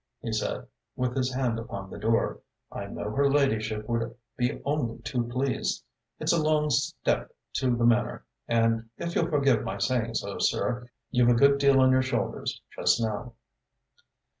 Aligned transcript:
he 0.19 0.33
said, 0.33 0.65
with 0.95 1.15
his 1.15 1.31
hand 1.31 1.59
upon 1.59 1.87
the 1.91 1.97
door. 1.99 2.39
"I 2.71 2.87
know 2.87 3.11
her 3.11 3.29
ladyship 3.29 3.87
would 3.87 4.15
be 4.35 4.59
only 4.65 4.97
too 5.03 5.25
pleased. 5.27 5.83
It's 6.19 6.33
a 6.33 6.41
long 6.41 6.71
step 6.71 7.31
to 7.57 7.75
the 7.75 7.85
Manor, 7.85 8.25
and 8.47 8.89
if 8.97 9.13
you'll 9.13 9.29
forgive 9.29 9.63
my 9.63 9.77
saying 9.77 10.15
so, 10.15 10.39
sir, 10.39 10.89
you've 11.11 11.29
a 11.29 11.35
good 11.35 11.59
deal 11.59 11.79
on 11.79 11.91
your 11.91 12.01
shoulders 12.01 12.61
just 12.75 12.99
now." 12.99 13.33